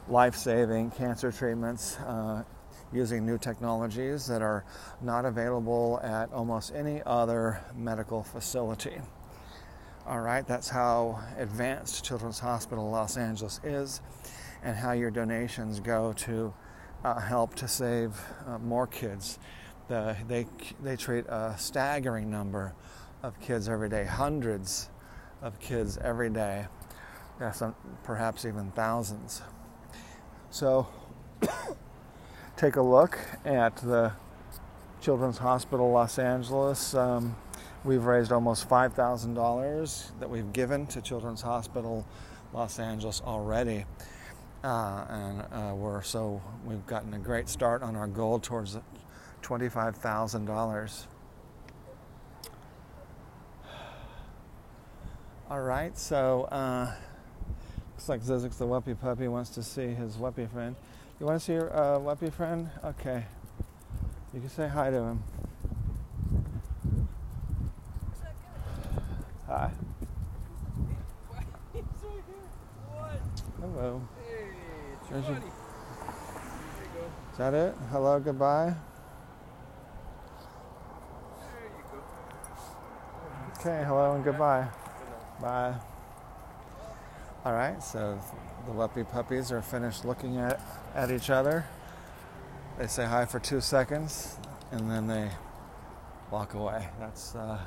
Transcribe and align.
life 0.09 0.37
saving 0.37 0.91
cancer 0.93 1.33
treatments. 1.33 1.97
Uh, 1.99 2.45
using 2.93 3.27
new 3.27 3.39
technologies 3.39 4.27
that 4.27 4.41
are 4.41 4.65
not 5.01 5.25
available 5.25 6.01
at 6.03 6.33
almost 6.33 6.73
any 6.75 7.03
other 7.05 7.61
medical 7.77 8.23
facility. 8.23 9.01
All 10.07 10.21
right, 10.21 10.47
that's 10.47 10.69
how 10.69 11.19
advanced 11.39 12.05
Children's 12.05 12.39
Hospital 12.39 12.91
Los 12.91 13.17
Angeles 13.17 13.59
is, 13.65 14.03
and 14.63 14.77
how 14.77 14.93
your 14.93 15.11
donations 15.11 15.81
go 15.81 16.13
to 16.13 16.53
uh, 17.03 17.19
help 17.21 17.55
to 17.55 17.67
save 17.67 18.21
uh, 18.47 18.59
more 18.59 18.87
kids. 18.87 19.39
The, 19.89 20.15
they, 20.29 20.45
they 20.83 20.97
treat 20.97 21.25
a 21.27 21.55
staggering 21.57 22.31
number 22.31 22.75
of 23.23 23.41
kids 23.41 23.67
every 23.67 23.89
day, 23.89 24.05
hundreds 24.05 24.91
of 25.41 25.59
kids 25.59 25.97
every 25.97 26.29
day, 26.29 26.67
yeah, 27.41 27.53
some, 27.53 27.75
perhaps 28.03 28.45
even 28.45 28.73
thousands. 28.73 29.41
So, 30.51 30.87
take 32.59 32.77
a 32.77 32.83
look 32.83 33.19
at 33.47 33.79
the 33.79 34.13
Children's 35.01 35.39
Hospital 35.39 35.91
Los 35.91 36.19
Angeles. 36.19 36.95
Um, 36.95 37.37
We've 37.85 38.05
raised 38.07 38.33
almost 38.33 38.67
$5,000 38.67 40.19
that 40.19 40.31
we've 40.31 40.51
given 40.55 40.87
to 40.87 41.03
Children's 41.03 41.43
Hospital 41.43 42.07
Los 42.55 42.79
Angeles 42.79 43.21
already. 43.21 43.85
Uh, 44.63 45.05
and 45.11 45.41
uh, 45.53 45.75
we're 45.75 46.03
so 46.03 46.41
we've 46.65 46.87
gotten 46.87 47.13
a 47.13 47.19
great 47.19 47.47
start 47.47 47.83
on 47.83 47.95
our 47.95 48.07
goal 48.07 48.39
towards 48.39 48.79
$25,000. 49.43 51.07
All 55.51 55.61
right, 55.61 55.99
so 55.99 56.45
uh, 56.45 56.91
looks 57.93 58.09
like 58.09 58.23
Zizix 58.23 58.57
the 58.57 58.65
Whuppie 58.67 58.99
Puppy 58.99 59.29
wants 59.29 59.51
to 59.51 59.63
see 59.63 59.89
his 59.89 60.17
Whuppie 60.17 60.51
friend. 60.51 60.75
You 61.21 61.27
want 61.27 61.39
to 61.39 61.45
see 61.45 61.53
your 61.53 61.71
uh, 61.77 62.31
friend? 62.31 62.71
Okay. 62.83 63.27
You 64.33 64.41
can 64.41 64.49
say 64.49 64.69
hi 64.69 64.89
to 64.91 64.97
him. 64.97 65.23
Hi. 69.55 69.71
Hello. 73.61 74.03
Hey, 74.19 74.49
There's 75.09 75.29
your- 75.29 75.39
There 75.39 75.45
you 75.45 75.47
go. 76.93 77.05
Is 77.31 77.39
that 77.39 77.55
it? 77.55 77.77
Hello, 77.93 78.19
goodbye. 78.19 78.75
There 81.39 81.63
you 81.63 81.85
go. 81.93 83.61
Okay, 83.61 83.85
hello 83.87 84.17
and 84.17 84.25
goodbye. 84.25 84.67
Bye. 85.41 85.75
All 87.45 87.53
right, 87.53 87.81
so 87.81 88.19
the 88.67 88.73
Whuppie 88.73 89.09
puppies 89.09 89.53
are 89.53 89.63
finished 89.63 90.05
looking 90.05 90.37
at, 90.37 90.61
at 90.97 91.13
each 91.13 91.31
other. 91.31 91.65
They 92.77 92.89
say 92.89 93.05
hi 93.07 93.25
for 93.25 93.39
two 93.39 93.61
seconds 93.61 94.37
and 94.73 94.91
then 94.91 95.07
they 95.07 95.31
walk 96.33 96.55
away. 96.55 96.89
That's 96.99 97.37
uh, 97.37 97.61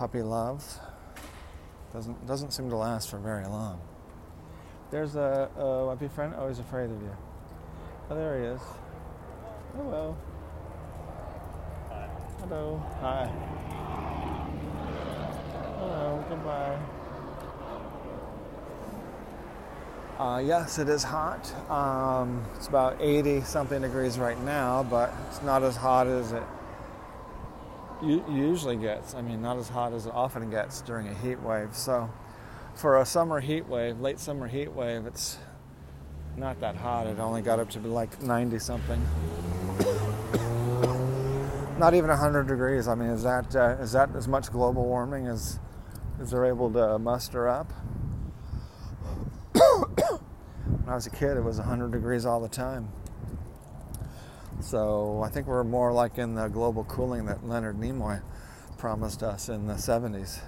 puppy 0.00 0.22
love. 0.22 0.64
Doesn't 1.92 2.26
doesn't 2.26 2.52
seem 2.52 2.70
to 2.70 2.76
last 2.76 3.10
for 3.10 3.18
very 3.18 3.44
long. 3.44 3.78
There's 4.90 5.14
a, 5.14 5.50
a 5.58 5.60
Whuppie 5.60 6.10
friend 6.10 6.34
always 6.34 6.58
afraid 6.58 6.84
of 6.90 7.02
you. 7.02 7.14
Oh, 8.08 8.14
there 8.14 8.40
he 8.40 8.46
is. 8.46 8.60
Hello. 9.76 10.16
Hello. 12.38 12.82
Hi. 13.02 13.26
Hello. 15.76 16.24
Goodbye. 16.30 16.78
Uh, 20.18 20.38
yes, 20.38 20.78
it 20.78 20.88
is 20.88 21.02
hot. 21.02 21.52
Um, 21.70 22.42
it's 22.56 22.68
about 22.68 22.96
80 23.00 23.42
something 23.42 23.82
degrees 23.82 24.18
right 24.18 24.40
now, 24.44 24.82
but 24.82 25.12
it's 25.28 25.42
not 25.42 25.62
as 25.62 25.76
hot 25.76 26.06
as 26.06 26.32
it 26.32 26.42
usually 28.02 28.76
gets. 28.76 29.14
I 29.14 29.22
mean, 29.22 29.42
not 29.42 29.58
as 29.58 29.68
hot 29.68 29.92
as 29.92 30.06
it 30.06 30.12
often 30.14 30.50
gets 30.50 30.80
during 30.82 31.08
a 31.08 31.14
heat 31.14 31.40
wave. 31.40 31.74
So, 31.74 32.10
for 32.74 32.98
a 32.98 33.06
summer 33.06 33.40
heat 33.40 33.66
wave, 33.68 34.00
late 34.00 34.18
summer 34.18 34.48
heat 34.48 34.72
wave, 34.72 35.06
it's 35.06 35.38
not 36.36 36.60
that 36.60 36.76
hot. 36.76 37.06
It 37.06 37.18
only 37.18 37.42
got 37.42 37.58
up 37.58 37.70
to 37.70 37.80
like 37.80 38.22
90 38.22 38.58
something. 38.58 39.00
Not 41.78 41.94
even 41.94 42.10
100 42.10 42.46
degrees. 42.46 42.88
I 42.88 42.94
mean, 42.94 43.08
is 43.10 43.22
that 43.22 43.56
uh, 43.56 43.76
is 43.80 43.92
that 43.92 44.14
as 44.14 44.28
much 44.28 44.50
global 44.50 44.84
warming 44.84 45.26
as 45.26 45.58
as 46.20 46.30
they're 46.30 46.44
able 46.44 46.70
to 46.72 46.98
muster 46.98 47.48
up? 47.48 47.72
when 49.54 50.88
I 50.88 50.94
was 50.94 51.06
a 51.06 51.10
kid, 51.10 51.36
it 51.36 51.42
was 51.42 51.58
100 51.58 51.90
degrees 51.90 52.26
all 52.26 52.40
the 52.40 52.48
time. 52.48 52.90
So 54.60 55.22
I 55.24 55.30
think 55.30 55.46
we're 55.46 55.64
more 55.64 55.92
like 55.92 56.18
in 56.18 56.34
the 56.34 56.48
global 56.48 56.84
cooling 56.84 57.26
that 57.26 57.46
Leonard 57.46 57.78
Nimoy 57.78 58.22
promised 58.76 59.22
us 59.22 59.48
in 59.48 59.66
the 59.66 59.74
70s. 59.74 60.40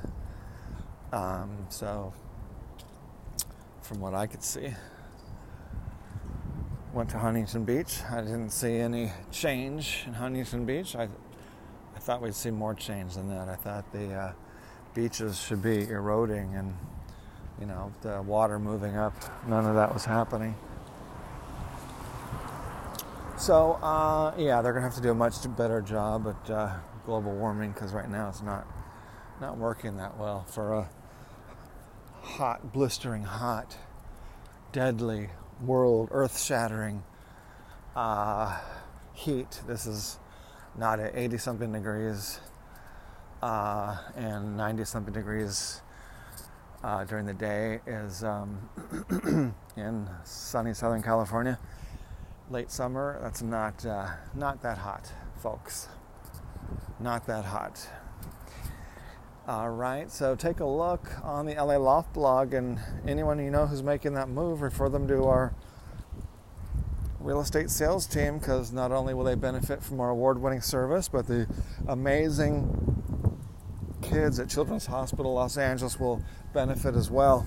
Um, 1.12 1.66
so, 1.68 2.12
from 3.82 4.00
what 4.00 4.14
I 4.14 4.26
could 4.26 4.42
see, 4.42 4.72
went 6.92 7.10
to 7.10 7.18
Huntington 7.18 7.64
Beach. 7.64 8.00
I 8.10 8.20
didn't 8.20 8.50
see 8.50 8.76
any 8.76 9.12
change 9.30 10.04
in 10.06 10.14
Huntington 10.14 10.66
Beach. 10.66 10.94
I, 10.94 11.04
I 11.94 11.98
thought 11.98 12.22
we'd 12.22 12.34
see 12.34 12.50
more 12.50 12.74
change 12.74 13.14
than 13.14 13.28
that. 13.28 13.48
I 13.48 13.56
thought 13.56 13.90
the 13.92 14.12
uh, 14.12 14.32
beaches 14.94 15.40
should 15.40 15.62
be 15.62 15.88
eroding 15.88 16.54
and, 16.54 16.74
you 17.60 17.66
know, 17.66 17.92
the 18.02 18.20
water 18.22 18.58
moving 18.58 18.96
up. 18.96 19.14
None 19.46 19.64
of 19.64 19.74
that 19.74 19.92
was 19.92 20.04
happening. 20.04 20.54
So, 23.42 23.72
uh, 23.82 24.34
yeah, 24.38 24.62
they're 24.62 24.72
going 24.72 24.84
to 24.84 24.88
have 24.88 24.94
to 24.94 25.00
do 25.02 25.10
a 25.10 25.14
much 25.14 25.34
better 25.56 25.82
job 25.82 26.28
at 26.28 26.48
uh, 26.48 26.76
global 27.04 27.32
warming 27.32 27.72
because 27.72 27.92
right 27.92 28.08
now 28.08 28.28
it's 28.28 28.40
not 28.40 28.64
not 29.40 29.58
working 29.58 29.96
that 29.96 30.16
well 30.16 30.44
for 30.44 30.74
a 30.74 30.88
hot, 32.20 32.72
blistering 32.72 33.24
hot, 33.24 33.76
deadly 34.70 35.30
world, 35.60 36.10
earth-shattering 36.12 37.02
uh, 37.96 38.60
heat. 39.12 39.60
This 39.66 39.86
is 39.88 40.20
not 40.78 41.00
at 41.00 41.16
80 41.16 41.38
something 41.38 41.72
degrees 41.72 42.38
uh, 43.42 43.96
and 44.14 44.56
90 44.56 44.84
something 44.84 45.12
degrees 45.12 45.82
uh, 46.84 47.02
during 47.06 47.26
the 47.26 47.34
day 47.34 47.80
is 47.88 48.22
um, 48.22 48.70
in 49.76 50.08
sunny 50.22 50.74
Southern 50.74 51.02
California. 51.02 51.58
Late 52.52 52.70
summer, 52.70 53.18
that's 53.22 53.40
not 53.40 53.86
uh, 53.86 54.08
not 54.34 54.60
that 54.60 54.76
hot, 54.76 55.10
folks. 55.38 55.88
Not 57.00 57.26
that 57.26 57.46
hot. 57.46 57.88
All 59.48 59.70
right, 59.70 60.10
so 60.10 60.36
take 60.36 60.60
a 60.60 60.66
look 60.66 61.08
on 61.24 61.46
the 61.46 61.54
LA 61.54 61.78
Loft 61.78 62.12
blog, 62.12 62.52
and 62.52 62.78
anyone 63.08 63.42
you 63.42 63.50
know 63.50 63.66
who's 63.66 63.82
making 63.82 64.12
that 64.14 64.28
move, 64.28 64.60
refer 64.60 64.90
them 64.90 65.08
to 65.08 65.24
our 65.24 65.54
real 67.20 67.40
estate 67.40 67.70
sales 67.70 68.06
team 68.06 68.38
because 68.38 68.70
not 68.70 68.92
only 68.92 69.14
will 69.14 69.24
they 69.24 69.34
benefit 69.34 69.82
from 69.82 69.98
our 69.98 70.10
award 70.10 70.38
winning 70.38 70.60
service, 70.60 71.08
but 71.08 71.26
the 71.26 71.48
amazing 71.88 73.02
kids 74.02 74.38
at 74.38 74.50
Children's 74.50 74.84
Hospital 74.84 75.32
Los 75.32 75.56
Angeles 75.56 75.98
will 75.98 76.22
benefit 76.52 76.96
as 76.96 77.10
well. 77.10 77.46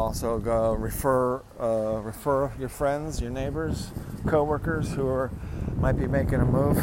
Also, 0.00 0.38
go 0.38 0.72
refer 0.72 1.42
uh, 1.60 2.00
refer 2.02 2.50
your 2.58 2.70
friends, 2.70 3.20
your 3.20 3.30
neighbors, 3.30 3.90
coworkers 4.26 4.94
who 4.94 5.06
are 5.06 5.30
might 5.76 5.98
be 5.98 6.06
making 6.06 6.40
a 6.40 6.46
move. 6.46 6.78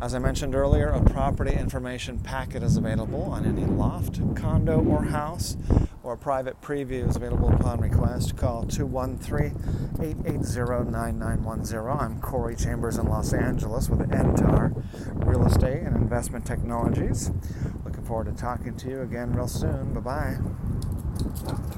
as 0.01 0.15
I 0.15 0.19
mentioned 0.19 0.55
earlier, 0.55 0.89
a 0.89 1.03
property 1.03 1.53
information 1.53 2.19
packet 2.19 2.63
is 2.63 2.79
available 2.79 3.23
on 3.25 3.45
any 3.45 3.67
loft, 3.67 4.19
condo, 4.35 4.81
or 4.83 5.05
house, 5.05 5.59
or 6.03 6.15
a 6.15 6.17
private 6.17 6.61
preview 6.63 7.07
is 7.07 7.17
available 7.17 7.53
upon 7.53 7.81
request. 7.81 8.37
Call 8.37 8.65
213 8.65 10.01
880 10.01 10.91
9910. 10.91 12.01
I'm 12.01 12.21
Corey 12.21 12.57
Chambers 12.57 12.97
in 12.97 13.07
Los 13.09 13.35
Angeles 13.35 13.91
with 13.91 14.01
NTAR 14.09 14.73
Real 15.27 15.47
Estate 15.47 15.83
and 15.83 15.95
Investment 15.95 16.47
Technologies. 16.47 17.31
Looking 17.85 18.05
forward 18.05 18.27
to 18.27 18.33
talking 18.33 18.77
to 18.77 18.89
you 18.89 19.03
again 19.03 19.35
real 19.35 19.49
soon. 19.49 19.93
Bye 19.93 20.01
bye. 20.01 21.71